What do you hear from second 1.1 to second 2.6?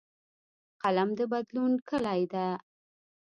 د بدلون کلۍ ده